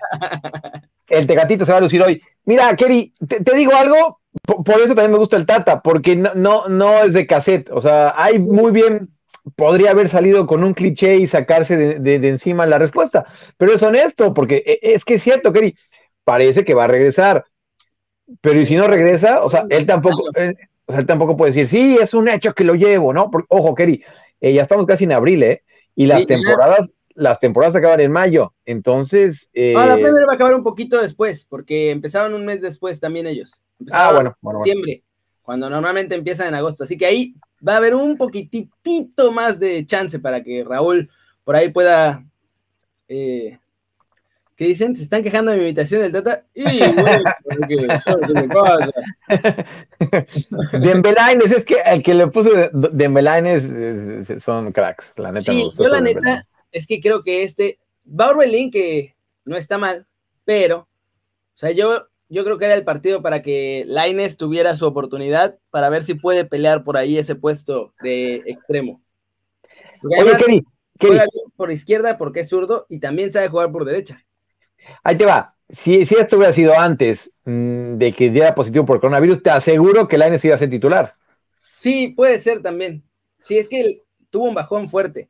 El 1.08 1.26
Tecatito 1.26 1.64
se 1.64 1.72
va 1.72 1.78
a 1.78 1.80
lucir 1.82 2.02
hoy. 2.02 2.22
Mira, 2.44 2.74
Kerry, 2.76 3.14
te, 3.28 3.54
digo 3.54 3.74
algo, 3.74 4.20
por, 4.42 4.80
eso 4.80 4.94
también 4.94 5.12
me 5.12 5.18
gusta 5.18 5.36
el 5.36 5.46
Tata, 5.46 5.80
porque 5.80 6.16
no, 6.16 6.68
no, 6.68 7.04
es 7.04 7.12
de 7.12 7.26
cassette. 7.26 7.70
O 7.70 7.80
sea, 7.80 8.14
hay 8.16 8.38
muy 8.38 8.72
bien, 8.72 9.10
podría 9.56 9.90
haber 9.90 10.08
salido 10.08 10.46
con 10.46 10.64
un 10.64 10.74
cliché 10.74 11.16
y 11.16 11.26
sacarse 11.26 11.76
de, 11.76 12.18
de 12.18 12.28
encima 12.28 12.66
la 12.66 12.78
respuesta, 12.78 13.26
pero 13.56 13.72
es 13.72 13.82
honesto, 13.82 14.34
porque 14.34 14.62
e, 14.66 14.78
es 14.82 15.04
que 15.04 15.14
es 15.14 15.22
cierto, 15.22 15.52
Kerry, 15.52 15.76
parece 16.24 16.64
que 16.64 16.74
va 16.74 16.84
a 16.84 16.88
regresar. 16.88 17.44
Pero 18.40 18.60
y 18.60 18.66
si 18.66 18.76
no 18.76 18.86
regresa, 18.86 19.44
o 19.44 19.48
sea, 19.48 19.66
él 19.68 19.86
tampoco, 19.86 20.22
él, 20.34 20.56
o 20.86 20.92
sea, 20.92 21.00
él 21.00 21.06
tampoco 21.06 21.36
puede 21.36 21.52
decir, 21.52 21.68
sí, 21.68 21.98
es 22.00 22.14
un 22.14 22.28
hecho 22.28 22.54
que 22.54 22.64
lo 22.64 22.74
llevo, 22.74 23.12
¿no? 23.12 23.30
ojo, 23.48 23.74
Kerry, 23.74 24.02
eh, 24.40 24.52
ya 24.52 24.62
estamos 24.62 24.86
casi 24.86 25.04
en 25.04 25.12
abril, 25.12 25.42
¿eh? 25.42 25.62
Y 25.94 26.06
las 26.06 26.26
temporadas, 26.26 26.94
las 27.14 27.38
temporadas 27.38 27.76
acaban 27.76 28.00
en 28.00 28.10
mayo, 28.10 28.54
entonces... 28.64 29.50
Eh... 29.52 29.74
la 29.74 29.94
primera 29.94 30.26
va 30.26 30.32
a 30.32 30.34
acabar 30.34 30.54
un 30.54 30.62
poquito 30.62 31.00
después, 31.00 31.44
porque 31.44 31.90
empezaron 31.90 32.34
un 32.34 32.46
mes 32.46 32.60
después 32.60 32.98
también 32.98 33.26
ellos. 33.26 33.60
ah, 33.92 34.12
bueno, 34.12 34.36
en 34.42 34.52
septiembre, 34.52 35.02
cuando 35.42 35.68
normalmente 35.68 36.14
empiezan 36.14 36.48
en 36.48 36.54
agosto, 36.54 36.84
así 36.84 36.96
que 36.96 37.06
ahí 37.06 37.34
va 37.66 37.74
a 37.74 37.76
haber 37.76 37.94
un 37.94 38.16
poquitito 38.16 39.32
más 39.32 39.58
de 39.58 39.84
chance 39.86 40.18
para 40.18 40.42
que 40.42 40.64
Raúl 40.64 41.10
por 41.44 41.56
ahí 41.56 41.70
pueda 41.70 42.24
eh, 43.08 43.58
¿Qué 44.62 44.68
dicen? 44.68 44.94
Se 44.94 45.02
están 45.02 45.24
quejando 45.24 45.50
de 45.50 45.56
mi 45.56 45.64
imitación 45.64 46.02
del 46.02 46.12
Tata. 46.12 46.46
Y 46.54 46.62
bueno, 46.62 47.24
porque 47.42 48.00
se 48.24 48.32
me 48.32 48.46
pasa. 48.46 48.92
Dembelaines, 50.78 51.50
es 51.50 51.64
que 51.64 51.78
el 51.84 52.00
que 52.00 52.14
le 52.14 52.28
puso 52.28 52.48
Dembelaines 52.72 54.24
son 54.40 54.70
cracks, 54.70 55.14
la 55.16 55.32
neta. 55.32 55.50
Sí, 55.50 55.68
yo 55.76 55.88
la 55.88 56.00
neta 56.00 56.46
es 56.70 56.86
que 56.86 57.00
creo 57.00 57.24
que 57.24 57.42
este, 57.42 57.80
va 58.06 58.32
que 58.70 59.16
no 59.44 59.56
está 59.56 59.78
mal, 59.78 60.06
pero, 60.44 60.78
o 60.78 60.88
sea, 61.56 61.72
yo, 61.72 62.06
yo 62.28 62.44
creo 62.44 62.56
que 62.56 62.66
era 62.66 62.74
el 62.74 62.84
partido 62.84 63.20
para 63.20 63.42
que 63.42 63.82
Laines 63.88 64.36
tuviera 64.36 64.76
su 64.76 64.86
oportunidad 64.86 65.58
para 65.70 65.88
ver 65.88 66.04
si 66.04 66.14
puede 66.14 66.44
pelear 66.44 66.84
por 66.84 66.96
ahí 66.96 67.18
ese 67.18 67.34
puesto 67.34 67.94
de 68.00 68.36
extremo. 68.46 69.02
Oye, 70.04 70.62
juega 71.00 71.24
bien 71.24 71.52
por 71.56 71.72
izquierda 71.72 72.16
porque 72.16 72.38
es 72.38 72.48
zurdo 72.48 72.86
y 72.88 73.00
también 73.00 73.32
sabe 73.32 73.48
jugar 73.48 73.72
por 73.72 73.84
derecha. 73.84 74.24
Ahí 75.02 75.16
te 75.16 75.24
va. 75.24 75.54
Si, 75.68 76.04
si 76.06 76.14
esto 76.16 76.36
hubiera 76.36 76.52
sido 76.52 76.78
antes 76.78 77.32
mm, 77.44 77.94
de 77.94 78.12
que 78.12 78.30
diera 78.30 78.54
positivo 78.54 78.84
por 78.84 79.00
coronavirus, 79.00 79.42
te 79.42 79.50
aseguro 79.50 80.06
que 80.06 80.18
Laines 80.18 80.44
iba 80.44 80.54
a 80.54 80.58
ser 80.58 80.70
titular. 80.70 81.14
Sí, 81.76 82.08
puede 82.08 82.38
ser 82.38 82.60
también. 82.60 83.02
Sí, 83.40 83.58
es 83.58 83.68
que 83.68 83.80
él 83.80 84.02
tuvo 84.30 84.44
un 84.44 84.54
bajón 84.54 84.88
fuerte. 84.88 85.28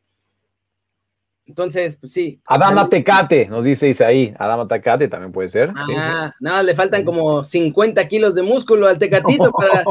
Entonces, 1.47 1.97
pues 1.97 2.13
sí. 2.13 2.41
Adama 2.47 2.89
Tecate, 2.89 3.47
nos 3.47 3.65
dice 3.65 3.89
Isaí. 3.89 4.33
Adama 4.39 4.69
Tecate 4.69 5.09
también 5.09 5.33
puede 5.33 5.49
ser. 5.49 5.73
Ah, 5.77 6.33
nada, 6.41 6.63
le 6.63 6.75
faltan 6.75 7.05
como 7.05 7.43
50 7.43 8.07
kilos 8.09 8.35
de 8.35 8.43
músculo 8.43 8.87
al 8.87 8.99
Tecatito 8.99 9.51
para, 9.53 9.85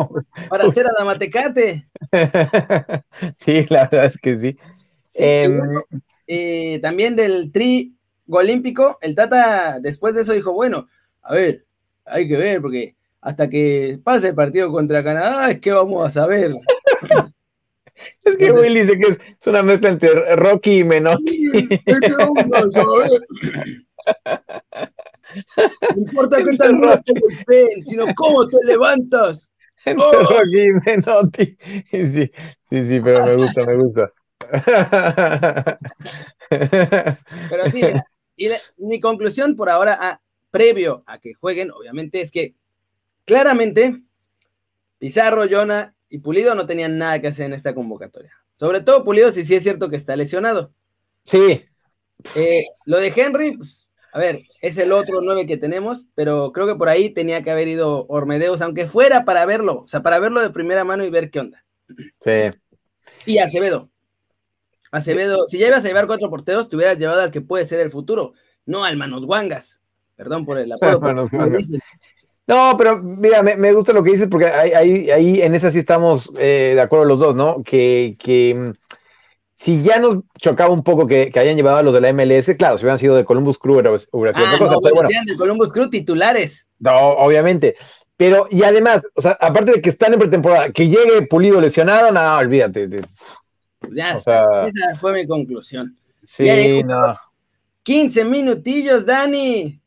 para 0.50 0.66
hacer 0.66 0.88
Adama 0.88 1.18
Tecate. 1.18 1.88
sí, 3.38 3.66
la 3.70 3.88
verdad 3.88 4.06
es 4.06 4.18
que 4.18 4.38
sí. 4.38 4.58
Em, 5.14 5.60
eh, 6.26 6.80
también 6.82 7.16
del 7.16 7.52
Tri 7.52 7.96
olímpico, 8.30 8.98
el 9.02 9.16
Tata 9.16 9.80
después 9.80 10.14
de 10.14 10.22
eso 10.22 10.34
dijo, 10.34 10.54
bueno, 10.54 10.88
a 11.22 11.34
ver, 11.34 11.66
hay 12.06 12.28
que 12.28 12.38
ver, 12.38 12.62
porque 12.62 12.96
hasta 13.22 13.50
que 13.50 14.00
pase 14.04 14.30
el 14.30 14.36
partido 14.36 14.72
contra 14.72 15.04
Canadá 15.04 15.52
es 15.52 15.60
que 15.60 15.72
vamos 15.72 16.06
a 16.06 16.10
saber. 16.10 16.54
es 18.26 18.38
que 18.38 18.52
Will 18.52 18.74
dice 18.74 18.98
que 18.98 19.12
es, 19.12 19.20
una 19.46 19.64
mezcla 19.64 19.90
entre 19.90 20.36
Rocky 20.36 20.80
y 20.80 20.84
Menotti. 20.84 21.44
no 25.96 25.98
importa 25.98 26.44
qué 26.44 26.58
tan 26.58 26.80
duro 26.80 27.00
te 27.04 27.14
sino 27.84 28.06
cómo 28.16 28.48
te 28.48 28.58
levantas. 28.66 29.52
Rocky 29.86 30.62
y 30.62 30.72
Menotti. 30.86 31.58
Sí, 31.92 32.32
sí, 32.70 32.86
sí, 32.86 33.00
pero 33.02 33.24
me 33.26 33.36
gusta, 33.36 33.66
me 33.66 33.76
gusta. 33.76 34.12
Pero 36.50 37.72
sí, 37.72 37.84
y 38.42 38.50
mi 38.78 39.00
conclusión 39.00 39.56
por 39.56 39.70
ahora, 39.70 39.98
ah, 40.00 40.22
previo 40.50 41.04
a 41.06 41.20
que 41.20 41.34
jueguen, 41.36 41.72
obviamente, 41.72 42.22
es 42.22 42.32
que 42.32 42.56
claramente 43.26 44.02
Pizarro, 44.98 45.46
Jonah 45.50 45.96
y 46.10 46.20
Pulido 46.20 46.56
no 46.56 46.66
tenían 46.66 46.98
nada 46.98 47.22
que 47.22 47.28
hacer 47.28 47.46
en 47.46 47.54
esta 47.54 47.76
convocatoria. 47.76 48.32
Sobre 48.56 48.82
todo 48.82 49.04
Pulido, 49.04 49.32
si 49.32 49.46
sí 49.46 49.56
es 49.56 49.64
cierto 49.64 49.90
que 49.90 49.96
está 49.96 50.16
lesionado. 50.16 50.74
Sí. 51.24 51.64
Eh, 52.36 52.64
lo 52.86 52.98
de 52.98 53.14
Henry, 53.16 53.58
pues, 53.58 53.88
a 54.12 54.18
ver, 54.18 54.42
es 54.62 54.78
el 54.80 54.92
otro 54.92 55.22
nueve 55.22 55.46
que 55.46 55.58
tenemos, 55.58 56.08
pero 56.16 56.52
creo 56.52 56.66
que 56.66 56.76
por 56.76 56.90
ahí 56.90 57.12
tenía 57.12 57.44
que 57.44 57.52
haber 57.52 57.68
ido 57.68 58.08
Ormedeos, 58.08 58.62
aunque 58.62 58.88
fuera 58.88 59.24
para 59.24 59.46
verlo, 59.46 59.82
o 59.82 59.88
sea, 59.88 60.02
para 60.02 60.18
verlo 60.18 60.42
de 60.42 60.50
primera 60.50 60.84
mano 60.84 61.06
y 61.06 61.12
ver 61.12 61.30
qué 61.30 61.40
onda. 61.40 61.64
Sí. 62.24 62.58
Y 63.28 63.38
Acevedo. 63.38 63.91
Acevedo, 64.92 65.48
si 65.48 65.58
ya 65.58 65.68
ibas 65.68 65.84
a 65.86 65.88
llevar 65.88 66.08
cuatro 66.08 66.30
porteros, 66.30 66.68
te 66.68 66.76
hubieras 66.76 66.98
llevado 66.98 67.22
al 67.22 67.32
que 67.32 67.42
puede 67.42 67.66
ser 67.66 67.80
el 67.80 67.90
futuro, 67.90 68.34
no 68.66 68.84
al 68.84 68.98
Manos 68.98 69.26
Guangas. 69.26 69.80
Perdón 70.16 70.46
por 70.46 70.58
el 70.58 70.72
apodo. 70.72 71.00
no, 72.48 72.76
pero 72.78 73.00
mira, 73.00 73.42
me, 73.42 73.74
gusta 73.74 73.94
lo 73.94 74.04
que 74.04 74.12
dices 74.12 74.28
porque 74.30 74.48
ahí, 74.48 75.10
ahí, 75.10 75.42
en 75.42 75.56
esa 75.56 75.72
sí 75.72 75.80
estamos 75.80 76.32
eh, 76.38 76.74
de 76.76 76.82
acuerdo 76.82 77.06
los 77.06 77.20
dos, 77.20 77.36
¿no? 77.36 77.64
Que, 77.64 78.18
que 78.20 78.54
mm, 78.54 78.72
si 79.62 79.84
ya 79.84 80.00
nos 80.00 80.24
chocaba 80.40 80.74
un 80.74 80.84
poco 80.84 81.06
que, 81.06 81.32
hayan 81.36 81.56
llevado 81.56 81.78
a 81.78 81.84
los 81.84 81.94
de 81.94 82.02
la 82.02 82.12
MLS, 82.12 82.56
claro, 82.58 82.78
si 82.78 82.84
hubieran 82.84 82.98
sido 82.98 83.16
de 83.16 83.24
Columbus 83.24 83.60
Crew 83.60 83.76
hubiera 83.76 83.98
sido 83.98 84.48
ah, 84.48 84.58
cosa, 84.58 84.74
no, 84.74 84.82
pero 84.82 84.96
bueno, 84.96 85.10
de 85.26 85.38
Columbus 85.38 85.72
Crew 85.72 85.90
titulares. 85.90 86.66
No, 86.80 86.96
obviamente. 86.96 87.76
Pero, 88.18 88.48
y 88.50 88.64
además, 88.64 89.04
o 89.14 89.22
sea, 89.22 89.38
aparte 89.40 89.74
de 89.74 89.82
que 89.82 89.92
están 89.92 90.14
en 90.14 90.20
pretemporada, 90.20 90.72
que 90.72 90.88
llegue 90.88 91.28
Pulido 91.28 91.62
lesionado, 91.62 92.12
no, 92.12 92.38
olvídate. 92.38 92.90
Pues 93.82 93.96
ya 93.96 94.12
está. 94.12 94.64
Esa 94.64 94.96
fue 94.96 95.12
mi 95.14 95.28
conclusión. 95.28 95.94
Sí, 96.24 96.82
no. 96.84 97.02
15 97.84 98.26
minutillos, 98.26 99.06
Dani. 99.06 99.82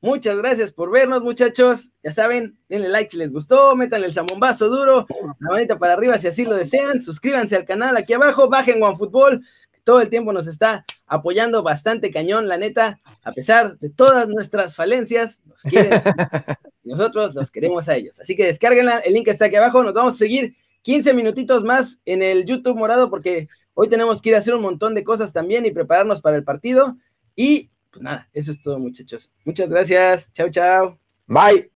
Muchas 0.00 0.38
gracias 0.38 0.72
por 0.72 0.90
vernos, 0.90 1.22
muchachos. 1.22 1.90
Ya 2.02 2.12
saben, 2.12 2.56
denle 2.68 2.88
like 2.88 3.10
si 3.10 3.18
les 3.18 3.32
gustó, 3.32 3.74
métanle 3.76 4.06
el 4.06 4.14
zambombazo 4.14 4.68
duro, 4.68 5.04
la 5.40 5.50
manita 5.50 5.78
para 5.78 5.92
arriba 5.92 6.16
si 6.18 6.28
así 6.28 6.44
lo 6.44 6.54
desean. 6.54 7.02
Suscríbanse 7.02 7.56
al 7.56 7.66
canal 7.66 7.96
aquí 7.96 8.12
abajo, 8.14 8.48
bajen 8.48 8.82
OneFootball, 8.82 9.44
que 9.72 9.80
todo 9.82 10.00
el 10.00 10.08
tiempo 10.08 10.32
nos 10.32 10.46
está 10.46 10.86
apoyando 11.06 11.62
bastante 11.64 12.12
cañón, 12.12 12.46
la 12.48 12.56
neta. 12.56 13.00
A 13.24 13.32
pesar 13.32 13.76
de 13.78 13.90
todas 13.90 14.28
nuestras 14.28 14.76
falencias, 14.76 15.40
nos 15.44 15.60
quieren. 15.62 16.00
nosotros 16.84 17.34
los 17.34 17.50
queremos 17.50 17.88
a 17.88 17.96
ellos. 17.96 18.20
Así 18.20 18.36
que 18.36 18.46
descarguenla, 18.46 18.98
el 18.98 19.14
link 19.14 19.28
está 19.28 19.46
aquí 19.46 19.56
abajo. 19.56 19.82
Nos 19.82 19.92
vamos 19.92 20.14
a 20.14 20.18
seguir 20.18 20.54
15 20.82 21.14
minutitos 21.14 21.64
más 21.64 21.98
en 22.04 22.22
el 22.22 22.46
YouTube 22.46 22.76
morado 22.76 23.10
porque 23.10 23.48
hoy 23.74 23.88
tenemos 23.88 24.22
que 24.22 24.30
ir 24.30 24.34
a 24.34 24.38
hacer 24.38 24.54
un 24.54 24.62
montón 24.62 24.94
de 24.94 25.04
cosas 25.04 25.32
también 25.32 25.66
y 25.66 25.70
prepararnos 25.70 26.20
para 26.20 26.36
el 26.36 26.44
partido. 26.44 26.96
Y 27.36 27.70
pues 27.90 28.02
nada, 28.02 28.28
eso 28.32 28.52
es 28.52 28.62
todo, 28.62 28.78
muchachos. 28.78 29.30
Muchas 29.44 29.68
gracias. 29.68 30.32
Chao, 30.32 30.48
chao. 30.50 30.98
Bye. 31.26 31.68